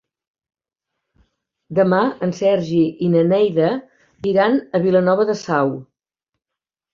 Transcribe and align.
Demà 1.79 1.99
en 2.27 2.33
Sergi 2.37 2.79
i 3.09 3.11
na 3.17 3.21
Neida 3.27 3.69
iran 4.33 4.59
a 4.79 4.83
Vilanova 4.87 5.29
de 5.33 5.37
Sau. 5.45 5.71